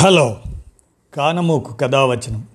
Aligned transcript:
Hello. 0.00 0.36
కానమూకు 1.14 1.74
కథావచనం. 1.74 2.46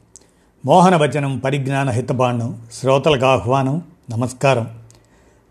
మోహనవచనం 0.65 1.37
పరిజ్ఞాన 1.37 1.89
హితబాండం. 1.89 2.67
శ్రోతలకు 2.73 3.25
ఆహ్వానం. 3.25 3.81
నమస్కారం. 4.11 4.79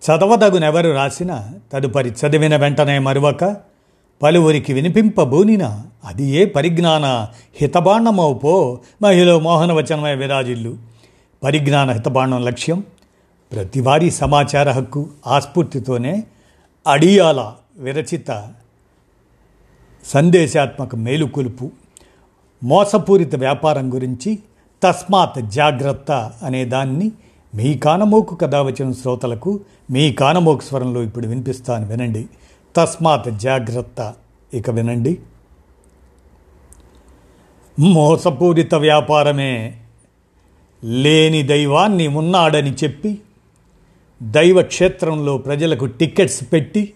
చదవదగునెవరు 0.04 0.90
రాసిన 0.90 1.48
తదుపరి 1.72 2.10
చదివిన 2.10 2.56
వెంటనే 2.56 2.98
మరువక 2.98 3.56
పలువురికి 4.22 4.72
వినిపింపబూనిన 4.72 5.80
అది 6.04 6.24
ఏ 6.24 6.45
పరిజ్ఞాన 6.45 7.28
హితబాండమవుపో 7.60 8.80
మహిళ 9.02 9.36
మోహనవచనమే 9.36 10.14
విరాజిల్లు. 10.14 10.77
పరిజ్ఞాన 11.43 11.90
హితబాండం 11.90 12.45
లక్ష్యం. 12.45 12.84
ప్రతివారీ 13.52 14.11
సమాచార 14.11 14.70
హక్కు 14.70 15.09
ఆస్ఫూర్తితోనే 15.27 16.24
అడియాల 16.86 17.52
విరచిత 17.77 18.52
సందేశాత్మక 20.06 20.96
మేలుకొలుపు. 20.96 21.70
మోసపూరిత 22.65 23.37
వ్యాపారం 23.37 23.95
గురించి 23.95 24.39
తస్మాత్ 24.83 25.51
జాగ్రత్త 25.51 26.33
అనే 26.43 26.65
దాన్ని 26.65 27.12
మీ 27.55 27.75
కానమోకు 27.75 28.35
కథ 28.35 28.55
వచ్చిన 28.55 28.93
శ్రోతలకు 28.93 29.61
మీ 29.91 30.12
కానమోకు 30.12 30.61
స్వరంలో 30.61 31.02
ఇప్పుడు 31.02 31.27
వినిపిస్తాను 31.27 31.87
వినండి. 31.87 32.27
తస్మాత్ 32.77 33.38
జాగ్రత్త. 33.38 34.15
ఇక 34.55 34.71
వినండి. 34.71 35.19
మోసపూరిత 37.80 38.74
వ్యాపారమే 38.74 39.79
లేని 40.85 41.43
దైవాన్ని 41.43 42.07
ఉన్నాడని 42.07 42.74
చెప్పి 42.85 43.19
దైవ 44.23 44.63
క్షేత్రంలో 44.63 45.38
ప్రజలకు 45.38 45.87
టికెట్స్ 45.87 46.52
పెట్టి 46.52 46.93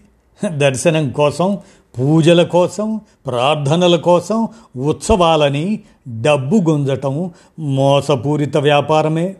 దర్శనం 0.57 1.09
కోసం 1.09 1.59
పూజల 1.99 2.43
కోసం 2.43 3.01
ప్రార్థనల 3.25 3.95
కోసం 3.95 4.47
ఉత్సవాలని 4.77 5.79
డబ్బు 6.21 6.55
గుంజటం 6.69 7.31
మోసపూరిత 7.59 8.57
వ్యాపారమే. 8.57 9.35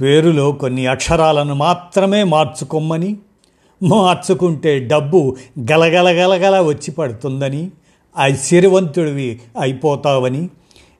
పేరులో 0.00 0.52
కొన్ని 0.52 0.86
అక్షరాలను 0.86 1.54
మాత్రమే 1.54 2.24
మార్చుకోమని 2.24 3.16
మార్చుకుంటే 3.82 4.78
డబ్బు 4.78 5.36
గలగలగలగల 5.72 6.60
వచ్చి 6.60 6.90
పడుతుందని 6.90 7.70
ఐశ్వర్యవంతుడివి 8.18 9.40
అయిపోతావని 9.60 10.48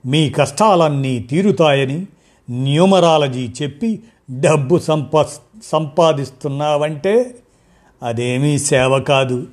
మీ 0.06 0.30
కష్టాలన్నీ 0.30 1.18
తీరుతాయని 1.18 2.06
న్యూమరాలజీ 2.50 3.48
చెప్పి 3.62 4.00
డబ్బు 4.40 4.78
సంపా 4.78 5.26
సంపాదిస్తున్నావంటే 5.64 7.34
అదేమీ 8.02 8.58
సేవ 8.58 8.98
కాదు. 8.98 9.46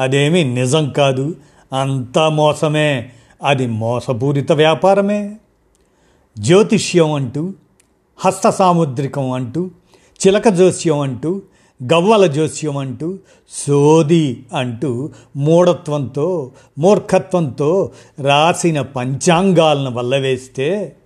అదేమీ 0.00 0.44
నిజం 0.44 0.90
కాదు. 0.90 1.34
అంతా 1.80 2.28
మోసమే. 2.28 3.10
అది 3.44 3.66
మోసపూరిత 3.66 4.52
వ్యాపారమే. 4.52 5.36
జ్యోతిష్యం 6.38 7.12
అంటూ 7.12 7.54
హస్త 8.18 8.50
సాముద్రికం 8.50 9.30
అంటూ 9.30 9.70
చిలక 10.26 10.48
జోస్యం 10.48 11.00
అంటూ 11.00 11.42
గవ్వల 11.92 12.26
జోస్యం 12.26 12.76
అంటూ 12.76 13.18
సోది 13.50 14.46
అంటూ 14.56 15.10
మూఢత్వంతో 15.36 16.50
మూర్ఖత్వంతో 16.78 17.92
రాసిన 18.20 18.80
పంచాంగాలను 18.80 19.90
వల్లవేస్తే 19.90 20.96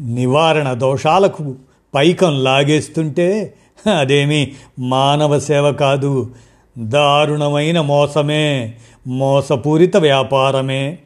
నివారణ 0.00 0.72
దోషాలకు 0.72 1.54
పైకం 1.94 2.44
లాగేస్తుంటే 2.44 3.54
అదేమీ 3.98 4.52
మానవ 4.78 5.38
సేవ 5.38 5.72
కాదు. 5.72 6.30
దారుణమైన 6.78 7.80
మోసమే 7.80 8.74
మోసపూరిత 9.06 9.96
వ్యాపారమే. 9.96 10.98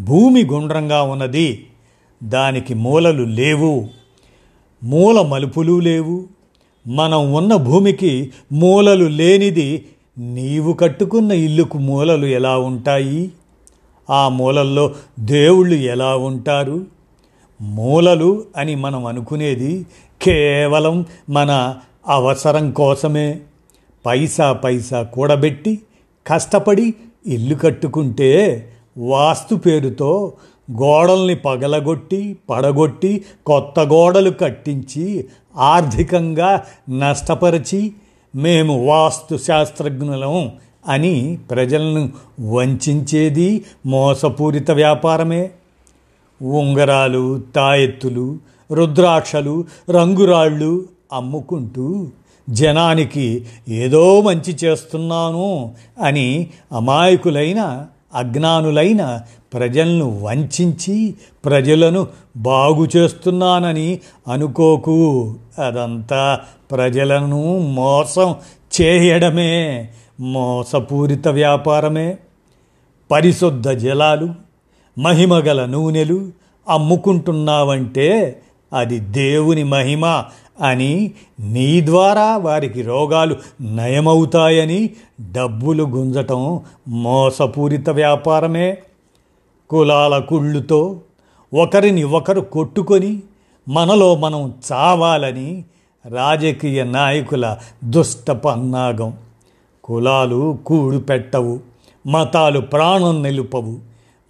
భూమి 0.00 0.44
గుండ్రంగా 0.44 1.02
ఉన్నది 1.02 1.66
దానికి 2.24 2.74
మూలలు 2.74 3.22
లేవు 3.22 3.88
మూల 4.84 5.20
మలుపులు 5.20 5.80
లేవు. 5.80 6.24
మనం 6.86 7.34
ఉన్న 7.34 7.56
భూమికి 7.56 8.32
మూలలు 8.52 9.04
లేనిది 9.04 9.86
నీవు 10.18 10.72
కట్టుకున్న 10.72 11.32
ఇల్లుకు 11.32 11.78
మూలలు 11.78 12.26
ఎలా 12.26 12.58
ఉంటాయి? 12.58 13.30
ఆ 14.10 14.28
మూలల్లో 14.28 14.94
దేవుళ్ళు 15.20 15.74
ఎలా 15.74 16.16
ఉంటారు? 16.16 16.86
మూలలు 17.60 18.44
అని 18.56 18.74
మనం 18.74 19.06
అనుకునేది 19.06 19.86
కేవలం 20.22 21.06
మన 21.30 21.74
అవసరం 22.08 22.70
కోసమే. 22.70 23.40
పైసా 24.06 24.52
పైసా 24.52 25.02
కూడబెట్టి 25.02 25.82
కష్టపడి 26.26 26.94
ఇల్లు 27.26 27.54
కట్టుకుంటే 27.54 28.30
వాస్తు 28.98 29.54
పేరుతో 29.54 30.32
గోడల్ని 30.70 31.34
పగలగొట్టి 31.34 32.36
పడగొట్టి 32.50 33.24
కొత్త 33.46 33.80
గోడలు 33.80 34.30
కట్టించి 34.30 35.28
ఆర్థికంగా 35.56 36.62
నష్టపరిచి 36.90 37.92
మేము 38.34 38.86
వాస్తు 38.86 39.36
శాస్త్రజ్ఞులం 39.36 40.52
అని 40.88 41.38
ప్రజలను 41.50 42.12
వంచేది 42.52 43.64
మోసపూరిత 43.86 44.70
వ్యాపారమే. 44.70 45.50
ఉంగరాలు 46.42 47.42
తాయెత్తులు 47.56 48.38
రుద్రాక్షలు 48.72 49.64
రంగురాళ్ళు 49.90 50.88
అమ్ముకుంటూ 51.12 52.06
జనానికి 52.50 53.46
ఏదో 53.68 54.20
మంచి 54.20 54.56
చేస్తున్నాను 54.64 55.74
అని 56.02 56.46
అమాయకులైన 56.72 57.86
అజ్ఞానులైన 58.14 59.20
ప్రజలను 59.54 60.20
వంచి 60.22 61.14
ప్రజలను 61.44 62.06
బాగు 62.36 62.88
చేస్తున్నానని 62.96 64.00
అనుకోకు. 64.32 65.34
అదంతా 65.66 66.40
ప్రజలను 66.70 67.58
మోసం 67.58 68.34
చేయడమే 68.80 69.88
మోసపూరిత 70.20 71.28
వ్యాపారమే. 71.28 72.16
పరిశుద్ధ 73.10 73.70
జలాలు 73.70 74.34
మహిమగల 74.98 75.64
నూనెలు 75.64 76.28
అమ్ముకుంటున్నావంటే 76.68 78.40
అది 78.72 78.98
దేవుని 78.98 79.64
మహిమ 79.64 80.24
అని 80.60 81.10
నీ 81.40 81.80
ద్వారా 81.86 82.36
వారికి 82.36 82.82
రోగాలు 82.82 83.36
నయమవుతాయని 83.60 84.90
డబ్బులు 85.32 85.84
గుంజటం 85.84 86.60
మోసపూరిత 86.88 87.90
వ్యాపారమే. 87.90 88.78
కులాల 89.70 90.18
కుళ్ళుతో 90.18 91.00
ఒకరిని 91.54 92.04
ఒకరు 92.04 92.40
కొట్టుకొని 92.40 93.22
మనలో 93.68 94.14
మనం 94.14 94.54
చావాలని 94.72 95.64
రాజకీయ 96.08 96.84
నాయకుల 96.84 97.56
దుష్ట 97.84 98.30
పన్నాగం. 98.30 99.14
కులాలు 99.84 100.58
కూడు 100.66 100.98
పెట్టవు 100.98 101.60
మతాలు 102.06 102.60
ప్రాణం 102.60 103.22
నిలుపవు 103.22 103.78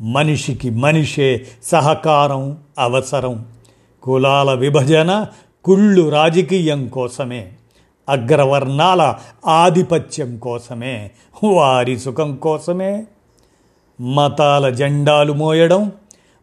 మనిషికి 0.00 0.70
మనిషే 0.70 1.46
సహకారం 1.62 2.56
అవసరం. 2.78 3.44
కులాల 4.02 4.54
విభజన 4.54 5.26
కుళ్ళు 5.66 6.08
రాజకీయం 6.08 6.88
కోసమే 6.88 7.52
అగ్రవర్ణాల 8.08 9.14
ఆధిపత్యం 9.46 10.38
కోసమే 10.38 11.10
వారి 11.44 11.98
సుఖం 11.98 12.36
కోసమే. 12.36 13.04
మతాల 14.00 14.70
జెండాలు 14.70 15.32
మోయడం 15.32 15.92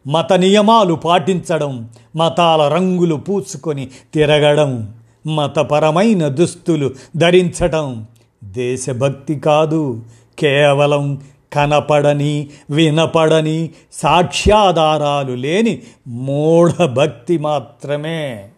మత 0.06 0.32
నియమాలు 0.32 0.94
పాటించడం 0.94 1.88
మతాల 2.16 2.68
రంగులు 2.68 3.14
పూసుకొని 3.14 3.88
తిరగడం 4.14 4.94
మతపరమైన 5.26 6.28
దుస్తులు 6.28 6.90
ధరించడం 7.16 8.06
దేశభక్తి 8.44 9.34
కాదు. 9.34 10.02
కేవలం 10.38 11.22
కనపడని 11.52 12.50
వినపడని 12.70 13.70
సాక్ష్యాధారాలు 13.92 15.32
లేని 15.32 15.82
మూఢభక్తి 16.08 17.38
మాత్రమే. 17.38 18.48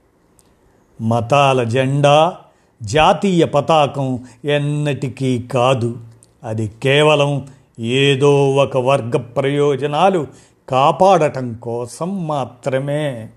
మతాల 1.01 1.63
జెండా 1.63 2.37
జాతీయ 2.83 3.45
పతాకం 3.45 4.25
ఎన్నటికీ 4.45 5.43
కాదు. 5.43 5.97
అది 6.45 6.73
కేవలం 6.83 7.47
ఏదో 7.79 8.51
ఒక 8.51 8.77
వర్గ 8.77 9.17
ప్రయోజనాలు 9.17 10.27
కాపాడటం 10.69 11.55
కోసం 11.55 12.27
మాత్రమే. 12.27 13.29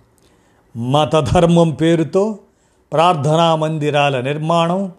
మతధర్మం 0.77 1.71
పేరుతో 1.71 2.37
ప్రార్థనా 2.93 3.55
మందిరాల 3.55 4.21
నిర్మాణం 4.21 4.91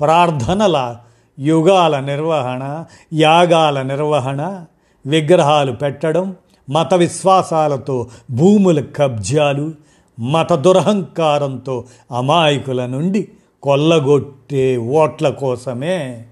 ప్రార్థనల 0.00 0.96
యుగాల 1.38 2.00
నిర్వహణ 2.00 2.84
యాగాల 3.12 3.82
నిర్వహణ 3.82 4.64
విగ్రహాలు 5.06 5.72
పెట్టడం 5.72 6.36
మత 6.70 6.94
విశ్వాసాలతో 6.94 8.06
భూముల 8.30 8.80
కబ్జాలు 8.80 9.72
మత 10.20 10.52
దురహంకారంతో 10.52 11.84
అమాయకుల 12.16 12.86
నుండి 12.86 13.28
కొల్లగొట్టే 13.62 14.76
ఓట్ల 14.76 15.28
కోసమే 15.28 16.24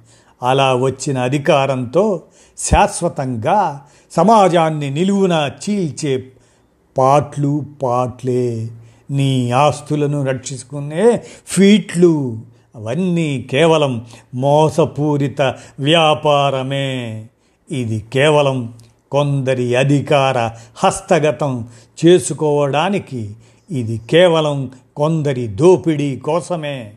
అలా 0.43 0.75
వచ్చిన 0.75 1.19
అధికారంతో 1.19 2.23
శాశ్వతంగా 2.59 3.83
సమాజాన్ని 4.13 4.91
నిలువున 4.91 5.51
చీల్చే 5.63 6.29
పాట్లు 6.99 7.65
పాట్లే. 7.83 8.69
నీ 9.11 9.51
ఆస్తులను 9.51 10.25
రక్షించుకునే 10.25 11.23
ఫీట్లు 11.47 12.41
అవన్నీ 12.77 13.49
కేవలం 13.51 14.07
మోసపూరిత 14.35 15.43
వ్యాపారమే. 15.81 17.27
ఇది 17.71 18.05
కేవలం 18.13 18.75
కొందరి 19.13 19.77
అధికార 19.77 20.51
హస్తగతం 20.77 21.69
చేసుకోవడానికి 22.05 23.37
ఇది 23.73 24.01
కేవలం 24.11 24.71
కొందరి 24.97 25.47
దోపిడీ 25.47 26.17
కోసమే. 26.17 26.93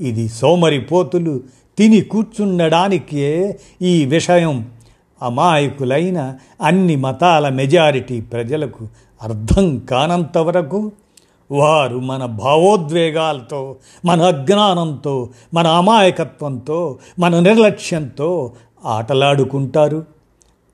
ఇది 0.00 0.28
సోమరిపోతులు 0.28 1.40
తిని 1.78 2.00
కూర్చుండడానికే 2.00 3.58
ఈ 3.82 4.04
విషయం. 4.04 4.70
అమాయకులైన 5.22 6.34
అన్ని 6.62 6.96
మతాల 6.96 7.48
మెజారిటీ 7.48 8.20
ప్రజలకు 8.20 8.88
అర్థం 9.22 9.78
కానంత 9.78 10.38
వరకు 10.38 10.92
వారు 11.50 11.98
మన 11.98 12.24
భావోద్వేగాలతో 12.24 13.76
మన 14.04 14.22
అజ్ఞానంతో 14.22 15.28
మన 15.54 15.66
అమాయకత్వంతో 15.66 16.98
మన 17.18 17.40
నిర్లక్ష్యంతో 17.40 18.52
ఆటలాడుకుంటారు. 18.84 20.04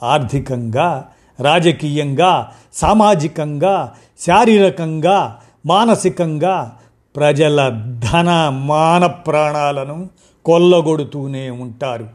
ఆర్థికంగా 0.02 1.08
రాజకీయంగా 1.40 2.52
సామాజికంగా 2.74 3.94
శారీరకంగా 4.20 5.40
మానసికంగా 5.66 6.76
ప్రజల 7.16 7.68
ధన 8.12 8.48
మాన 8.48 9.06
ప్రాణాలను 9.06 10.08
కొల్లగొడుతూనే 10.44 11.50
ఉంటారు. 11.50 12.08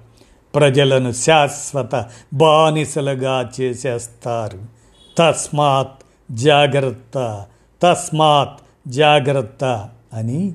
ప్రజలను 0.56 1.12
శాశ్వత 1.12 2.06
బానిసలుగా 2.34 3.50
చేసేస్తారు. 3.62 4.60
తస్మాత్ 5.18 6.04
జాగ్రత్త 6.31 7.46
తస్మాత్ 7.84 8.90
జాగ్రత్త 8.90 9.90
అని 10.13 10.54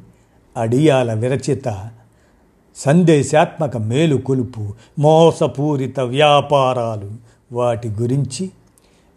అడియాల 0.57 1.15
విరచిత 1.15 1.91
సందేశాత్మక 2.77 3.77
మేలుకొలుపు 3.77 4.75
మోసపూరిత 4.99 6.01
వ్యాపారాలు 6.01 7.11
వాటి 7.53 7.89
గురించి 7.89 8.51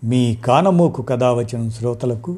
మీ 0.03 0.35
కానమోకు 0.35 1.01
కథ 1.01 1.23
వచ్చిన 1.23 1.69
శ్రోతలకు 1.69 2.37